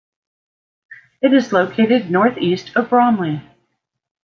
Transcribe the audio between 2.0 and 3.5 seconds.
north east of Bromley.